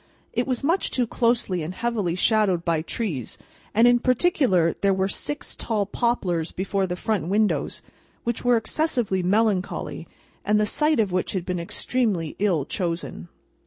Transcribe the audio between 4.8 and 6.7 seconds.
there were six tall poplars